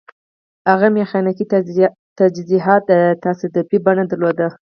هغه 0.69 0.87
میخانیکي 0.97 1.45
تجهیزات 2.21 2.85
تصادفي 3.25 3.77
بڼه 3.85 4.03
درلوده 4.11 4.47